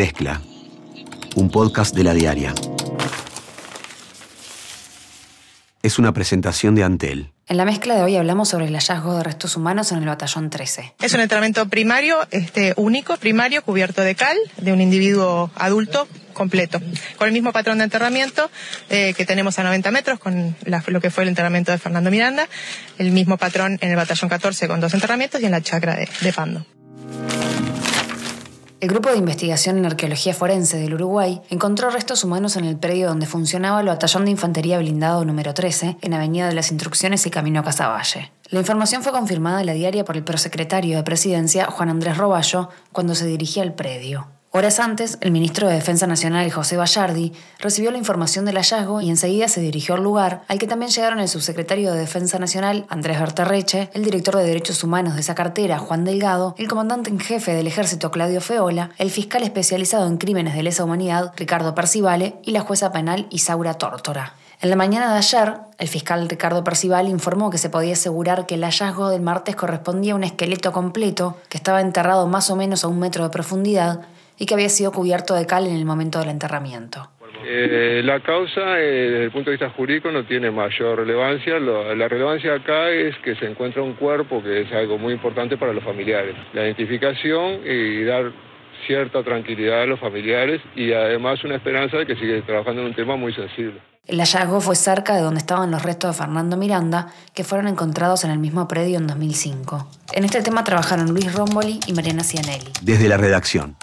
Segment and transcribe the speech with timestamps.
[0.00, 0.40] Mezcla,
[1.36, 2.54] un podcast de la diaria.
[5.82, 7.32] Es una presentación de Antel.
[7.46, 10.48] En la mezcla de hoy hablamos sobre el hallazgo de restos humanos en el batallón
[10.48, 10.94] 13.
[11.02, 16.80] Es un entrenamiento primario, este único, primario, cubierto de cal, de un individuo adulto completo,
[17.18, 18.50] con el mismo patrón de enterramiento
[18.88, 22.48] eh, que tenemos a 90 metros, con lo que fue el enterramiento de Fernando Miranda,
[22.96, 26.32] el mismo patrón en el batallón 14 con dos enterramientos y en la chacra de
[26.32, 26.64] Pando.
[28.80, 33.08] El Grupo de Investigación en Arqueología Forense del Uruguay encontró restos humanos en el predio
[33.08, 37.30] donde funcionaba el Batallón de Infantería Blindado número 13, en Avenida de las Instrucciones y
[37.30, 38.32] Camino a Casaballe.
[38.48, 42.70] La información fue confirmada en la diaria por el prosecretario de Presidencia, Juan Andrés Roballo,
[42.90, 44.28] cuando se dirigía al predio.
[44.52, 49.08] Horas antes, el ministro de Defensa Nacional, José Bayardi, recibió la información del hallazgo y
[49.08, 53.20] enseguida se dirigió al lugar, al que también llegaron el subsecretario de Defensa Nacional, Andrés
[53.20, 57.54] Berterreche, el director de Derechos Humanos de esa cartera, Juan Delgado, el comandante en jefe
[57.54, 62.50] del ejército, Claudio Feola, el fiscal especializado en crímenes de lesa humanidad, Ricardo Percivale, y
[62.50, 64.34] la jueza penal, Isaura Tórtora.
[64.60, 68.56] En la mañana de ayer, el fiscal Ricardo Percival informó que se podía asegurar que
[68.56, 72.82] el hallazgo del martes correspondía a un esqueleto completo que estaba enterrado más o menos
[72.82, 74.00] a un metro de profundidad
[74.40, 77.08] y que había sido cubierto de cal en el momento del enterramiento.
[77.44, 81.58] Eh, la causa, eh, desde el punto de vista jurídico, no tiene mayor relevancia.
[81.58, 85.72] la relevancia acá es que se encuentra un cuerpo, que es algo muy importante para
[85.72, 86.34] los familiares.
[86.54, 88.32] La identificación y dar
[88.86, 92.94] cierta tranquilidad a los familiares y además una esperanza de que sigue trabajando en un
[92.94, 93.80] tema muy sensible.
[94.06, 98.24] El hallazgo fue cerca de donde estaban los restos de Fernando Miranda, que fueron encontrados
[98.24, 99.86] en el mismo predio en 2005.
[100.14, 102.72] En este tema trabajaron Luis Romboli y Mariana Cianelli.
[102.80, 103.76] Desde la redacción.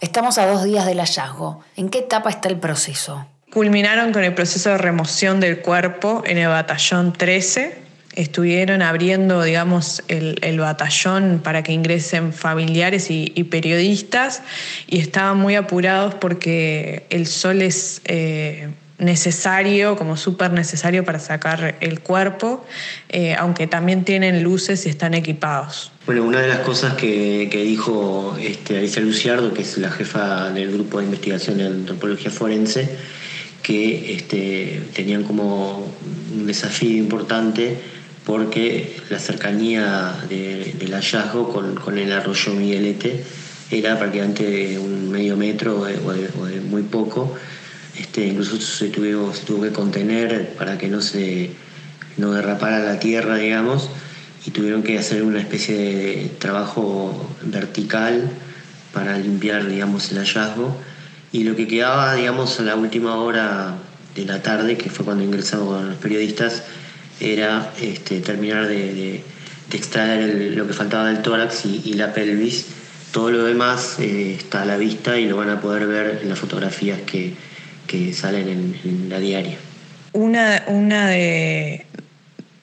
[0.00, 1.60] Estamos a dos días del hallazgo.
[1.76, 3.26] ¿En qué etapa está el proceso?
[3.52, 7.76] Culminaron con el proceso de remoción del cuerpo en el batallón 13.
[8.14, 14.42] Estuvieron abriendo, digamos, el, batallón para que ingresen familiares y, periodistas
[14.86, 18.00] y estaban muy apurados porque el sol es...
[18.04, 22.66] Eh, necesario, como súper necesario para sacar el cuerpo,
[23.08, 25.92] eh, aunque también tienen luces y están equipados.
[26.08, 30.72] Bueno, una de las cosas que, dijo este, Alicia Luciardo, que es la jefa del
[30.72, 32.88] grupo de investigación de antropología forense,
[33.62, 35.92] que este, tenían como
[36.34, 37.76] un desafío importante
[38.24, 43.22] porque la cercanía del hallazgo con, el arroyo Miguelete
[43.70, 46.14] era prácticamente un medio metro o
[46.46, 47.36] de muy poco.
[47.98, 51.50] Este, incluso se tuvo, tuvo que contener para que no se
[52.16, 53.90] no derrapara la tierra, digamos,
[54.50, 58.30] tuvieron que hacer una especie de trabajo vertical
[58.92, 60.76] para limpiar, digamos, el hallazgo.
[61.32, 63.74] Y lo que quedaba, digamos, a la última hora
[64.14, 66.62] de la tarde, que fue cuando ingresaron los periodistas,
[67.20, 69.22] era este, terminar de,
[69.72, 72.66] extraer lo que faltaba del tórax y, la pelvis.
[73.12, 76.28] Todo lo demás eh, está a la vista y lo van a poder ver en
[76.28, 77.34] las fotografías que,
[77.86, 79.56] que salen en, la diaria.
[80.12, 81.86] Una, una de,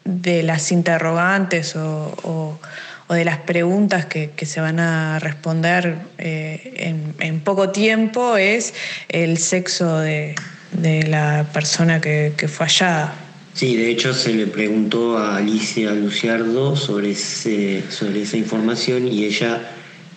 [0.05, 2.59] de las interrogantes o,
[3.09, 8.73] de las preguntas que, se van a responder eh, en, poco tiempo es
[9.09, 10.35] el sexo de,
[10.81, 13.13] la persona que, fue hallada.
[13.53, 19.23] Sí, de hecho se le preguntó a Alicia Luciardo sobre, ese, sobre esa información y
[19.23, 19.61] ella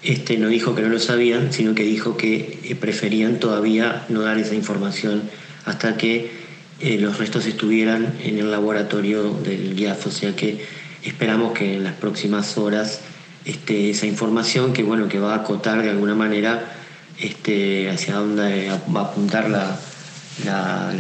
[0.03, 4.22] este, no dijo que no lo sabían, sino que dijo que eh, preferían todavía no
[4.22, 5.22] dar esa información
[5.65, 6.48] hasta que
[6.81, 10.06] eh, los restos estuvieran en el laboratorio del GIAF.
[10.06, 10.65] O sea que
[11.03, 13.00] esperamos que en las próximas horas
[13.44, 16.72] este, esa información, que bueno, que va a acotar de alguna manera
[17.19, 19.78] este, hacia dónde va a apuntar la,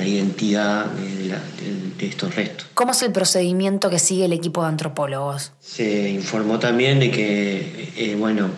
[0.04, 2.66] identidad de, estos restos.
[2.74, 5.52] ¿Cómo es el procedimiento que sigue el equipo de antropólogos?
[5.60, 8.48] Se informó también de que, eh, bueno,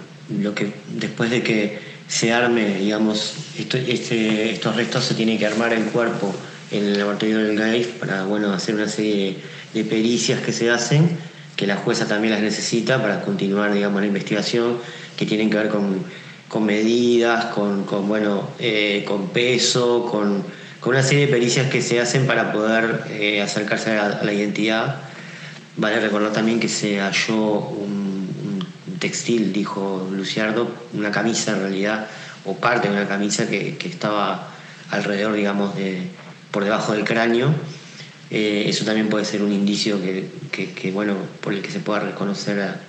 [0.41, 5.73] lo que después de que se arme, digamos, este, estos restos se tiene que armar
[5.73, 6.35] el cuerpo
[6.71, 9.39] en el laboratorio del GAIF para bueno, hacer una serie
[9.75, 11.19] de pericias que se hacen,
[11.57, 14.79] que la jueza también las necesita para continuar digamos, la investigación,
[15.17, 20.45] que tienen que ver con, medidas, con, bueno, eh, con peso, con,
[20.85, 24.97] una serie de pericias que se hacen para poder eh, acercarse a la, identidad.
[25.77, 28.11] Vale recordar también que se halló un
[29.01, 32.07] textil, dijo Luciardo, una camisa en realidad,
[32.45, 34.49] o parte de una camisa que, estaba
[34.91, 36.03] alrededor, digamos, de,
[36.51, 37.55] por debajo del cráneo.
[38.31, 42.61] Eh, eso también puede ser un indicio que, bueno, por el que se pueda reconocer
[42.61, 42.81] a,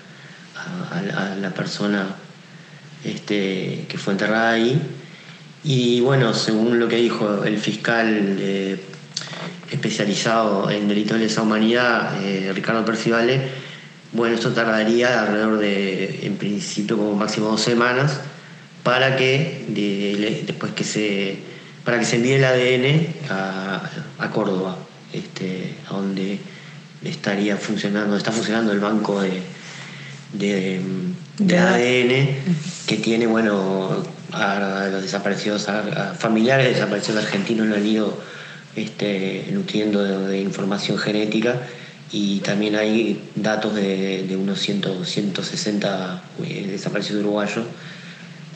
[1.39, 2.15] la persona
[3.03, 4.79] este, que fue enterrada ahí.
[5.63, 8.79] Y bueno, según lo que dijo el fiscal eh,
[9.71, 13.41] especializado en delitos de lesa humanidad, eh, Ricardo Percivale,
[14.11, 18.21] bueno, esto tardaría alrededor de, en principio, como máximo dos semanas,
[18.83, 19.65] para que
[20.45, 21.39] después que se
[21.83, 24.77] para que se envíe el ADN a, Córdoba,
[25.13, 26.39] este, a donde
[27.03, 29.41] estaría funcionando, está funcionando el banco de,
[30.33, 32.29] de, ADN
[32.85, 38.17] que tiene, bueno, a los desaparecidos, a, familiares de desaparecidos argentinos lo han ido
[38.75, 41.61] este, nutriendo de, información genética
[42.11, 47.65] y también hay datos de, unos 160 eh, desaparecidos uruguayos.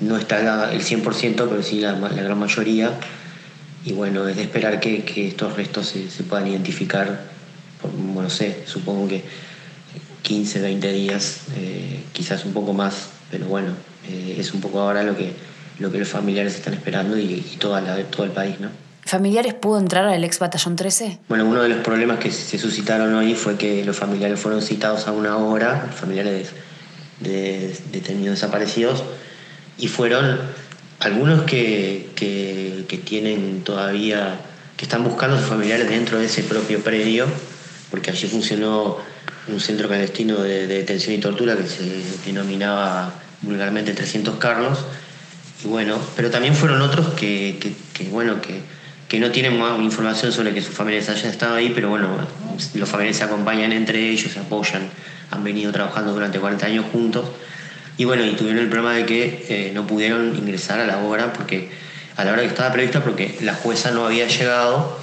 [0.01, 2.91] No está el 100%, pero sí la, gran mayoría.
[3.85, 7.23] Y bueno, es de esperar que, estos restos se, puedan identificar,
[7.81, 9.23] por, bueno, sé, supongo que
[10.23, 13.73] 15, 20 días, eh, quizás un poco más, pero bueno,
[14.09, 15.33] eh, es un poco ahora lo que,
[15.79, 18.69] lo que los familiares están esperando y, toda la, todo el país, ¿no?
[19.03, 21.19] ¿Familiares pudo entrar al ex batallón 13?
[21.29, 25.07] Bueno, uno de los problemas que se suscitaron hoy fue que los familiares fueron citados
[25.07, 26.49] a una hora, familiares
[27.19, 29.03] de detenidos desaparecidos,
[29.77, 30.39] y fueron
[30.99, 34.39] algunos que, que, tienen todavía,
[34.77, 37.27] que están buscando a sus familiares dentro de ese propio predio,
[37.91, 38.97] porque allí funcionó
[39.47, 41.83] un centro clandestino de, detención y tortura que se
[42.25, 44.79] denominaba vulgarmente 300 Carlos,
[45.63, 47.57] y bueno, pero también fueron otros que,
[47.93, 48.63] que bueno, que
[49.19, 52.09] no tienen información sobre que sus familiares hayan estado ahí, pero bueno,
[52.73, 54.89] los familiares se acompañan entre ellos, se apoyan,
[55.31, 57.25] han venido trabajando durante 40 años juntos.
[57.97, 61.33] Y bueno, y tuvieron el problema de que eh, no pudieron ingresar a la hora
[61.33, 61.69] porque
[62.17, 64.99] a la hora que estaba prevista porque la jueza no había llegado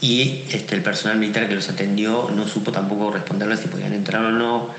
[0.00, 4.24] y este, el personal militar que los atendió no supo tampoco responderles si podían entrar
[4.24, 4.70] o no.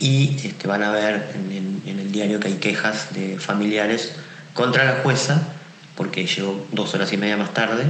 [0.00, 4.14] Y este, van a ver en, en el diario que hay quejas de familiares
[4.54, 5.42] contra la jueza
[5.96, 7.84] porque llegó dos horas y media más tarde,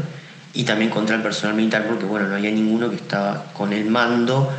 [0.55, 3.87] y también contra el personal militar porque bueno, no había ninguno que estaba con el
[3.87, 4.53] mando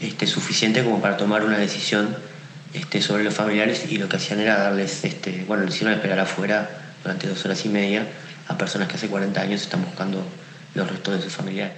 [0.00, 2.16] este, suficiente como para tomar una decisión
[2.74, 6.18] este, sobre los familiares y lo que hacían era darles, este, bueno, le hicieron esperar
[6.18, 6.68] afuera
[7.02, 8.06] durante dos horas y media
[8.48, 10.24] a personas que hace 40 años están buscando
[10.74, 11.74] los restos de sus familiares.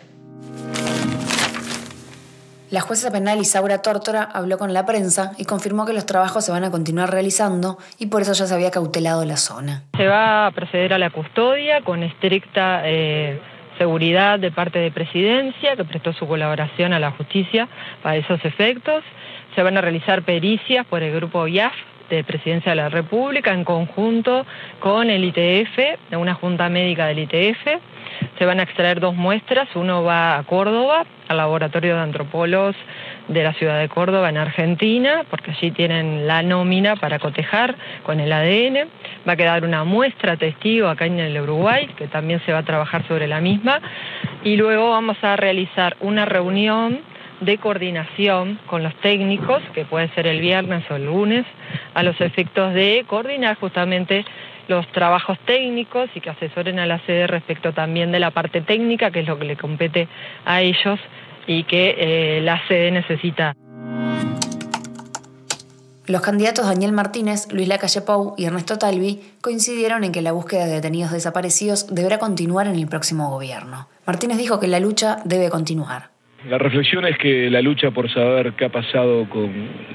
[2.71, 6.53] La jueza penal Isaura Tórtora habló con la prensa y confirmó que los trabajos se
[6.53, 9.85] van a continuar realizando y por eso ya se había cautelado la zona.
[9.97, 13.41] Se va a proceder a la custodia con estricta eh,
[13.79, 17.69] seguridad de parte de Presidencia, que prestó su colaboración a la justicia
[18.03, 19.03] para esos efectos.
[19.55, 21.73] Se van a realizar pericias por el grupo IAF
[22.09, 24.47] de Presidencia de la República en conjunto
[24.81, 27.67] con el ITF, una junta médica del ITF
[28.39, 32.77] se van a extraer dos muestras, uno va a Córdoba, al laboratorio de antropólogos
[33.29, 37.75] de la ciudad de Córdoba en Argentina, porque allí tienen la nómina para cotejar
[38.05, 38.89] con el ADN.
[39.29, 42.63] Va a quedar una muestra testigo acá en el Uruguay, que también se va a
[42.63, 43.81] trabajar sobre la misma.
[44.45, 47.01] Y luego vamos a realizar una reunión
[47.41, 51.47] de coordinación con los técnicos, que puede ser el viernes o el lunes,
[51.95, 54.25] a los efectos de coordinar justamente
[54.69, 59.11] los trabajos técnicos y que asesoren a la sede respecto también de la parte técnica,
[59.11, 60.09] que es lo que le compete
[60.45, 61.01] a ellos
[61.47, 63.55] y que eh, la sede necesita.
[66.07, 70.65] Los candidatos Daniel Martínez, Luis Lacalle Pou y Ernesto Talvi coincidieron en que la búsqueda
[70.65, 73.89] de detenidos desaparecidos deberá continuar en el próximo gobierno.
[74.07, 76.18] Martínez dijo que la lucha debe continuar.
[76.49, 79.53] La reflexión es que la lucha por saber qué ha pasado con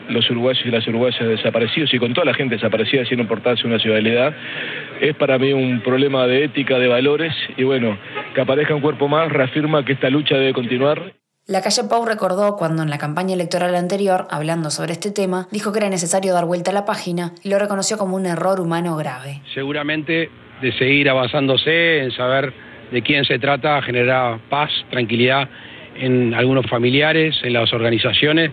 [0.10, 3.80] los uruguayos y las uruguayas desaparecidos y con toda la gente desaparecida sin importarse una
[3.80, 4.36] ciudadanía
[5.02, 7.98] es para mí un problema de ética, de valores y bueno,
[8.36, 11.14] que aparezca un cuerpo más reafirma que esta lucha debe continuar.
[11.48, 15.72] La calle Pau recordó cuando en la campaña electoral anterior, hablando sobre este tema, dijo
[15.72, 18.96] que era necesario dar vuelta a la página y lo reconoció como un error humano
[18.96, 19.42] grave.
[19.56, 20.30] Seguramente
[20.62, 22.54] de seguir avanzándose en saber
[22.92, 25.50] de quién se trata generar paz, tranquilidad
[25.98, 28.52] en algunos familiares, en las organizaciones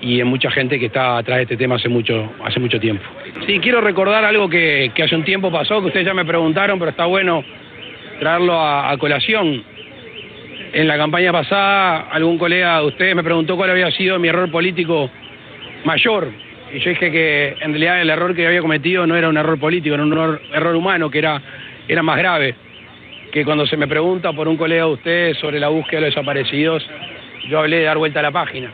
[0.00, 3.02] y en mucha gente que está atrás de este tema hace mucho, hace mucho tiempo.
[3.46, 6.90] Sí, quiero recordar algo que, hace un tiempo pasó, que ustedes ya me preguntaron, pero
[6.90, 7.44] está bueno
[8.20, 9.62] traerlo a, colación.
[10.72, 14.50] En la campaña pasada, algún colega de ustedes me preguntó cuál había sido mi error
[14.50, 15.10] político
[15.84, 16.30] mayor.
[16.72, 19.58] Y yo dije que en realidad el error que había cometido no era un error
[19.58, 21.40] político, era un error, error humano, que era,
[21.88, 22.54] era más grave
[23.32, 26.14] que cuando se me pregunta por un colega de ustedes sobre la búsqueda de los
[26.14, 26.86] desaparecidos,
[27.48, 28.70] yo hablé de dar vuelta a la página.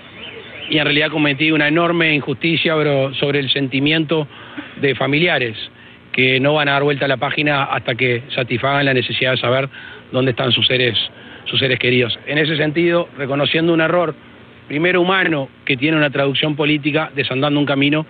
[0.70, 2.74] Y en realidad cometí una enorme injusticia
[3.14, 4.26] sobre el sentimiento
[4.80, 5.56] de familiares
[6.12, 9.36] que no van a dar vuelta a la página hasta que satisfagan la necesidad de
[9.38, 9.68] saber
[10.12, 10.96] dónde están sus seres,
[11.46, 12.18] sus seres queridos.
[12.26, 14.14] En ese sentido, reconociendo un error,
[14.68, 18.06] primero humano, que tiene una traducción política, desandando un camino,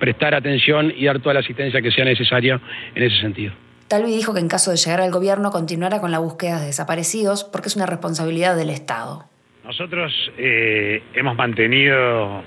[0.00, 2.58] prestar atención y dar toda la asistencia que sea necesaria
[2.94, 3.52] en ese sentido.
[3.88, 7.44] Talvi dijo que en caso de llegar al gobierno continuará con la búsqueda de desaparecidos
[7.44, 9.24] porque es una responsabilidad del Estado.
[9.64, 12.42] Nosotros eh, hemos mantenido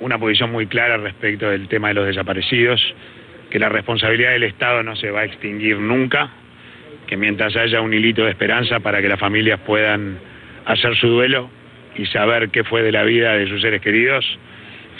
[0.00, 2.80] una posición muy clara respecto del tema de los desaparecidos.
[3.50, 6.30] que la responsabilidad del Estado no se va a extinguir nunca,
[7.06, 10.18] que mientras haya un hilito de esperanza para que las familias puedan
[10.64, 11.50] hacer su duelo
[11.94, 14.24] y saber qué fue de la vida de sus seres queridos,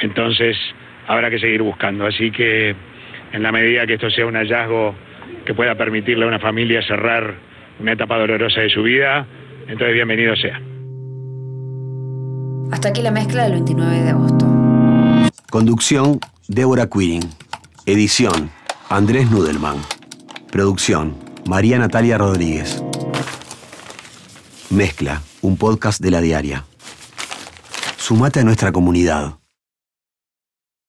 [0.01, 0.59] entonces
[1.07, 2.05] habrá que seguir buscando.
[2.05, 2.75] Así que
[3.33, 4.95] en la medida que esto sea un hallazgo
[5.45, 7.35] que pueda permitirle a una familia cerrar
[7.81, 9.27] una etapa dolorosa de su vida,
[9.67, 10.61] entonces bienvenido sea.
[12.73, 14.47] Hasta aquí la mezcla del 29 de agosto.
[15.51, 17.23] Conducción, Débora Quirin.
[17.85, 18.51] Edición,
[18.89, 19.77] Andrés Nudelman.
[20.51, 21.15] Producción,
[21.47, 22.83] María Natalia Rodríguez.
[24.71, 26.65] Mezcla, un podcast de la diaria.
[27.97, 29.42] Sumate a nuestra comunidad.